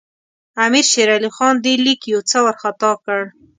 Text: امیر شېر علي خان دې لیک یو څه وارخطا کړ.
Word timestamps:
امیر 0.65 0.85
شېر 0.91 1.09
علي 1.15 1.29
خان 1.35 1.53
دې 1.63 1.73
لیک 1.85 2.01
یو 2.13 2.21
څه 2.29 2.37
وارخطا 2.45 2.91
کړ. 3.03 3.19